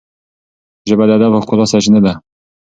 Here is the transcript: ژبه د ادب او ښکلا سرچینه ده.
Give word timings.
ژبه 0.89 1.03
د 1.07 1.11
ادب 1.17 1.31
او 1.35 1.41
ښکلا 1.45 1.65
سرچینه 1.71 1.99
ده. 2.05 2.13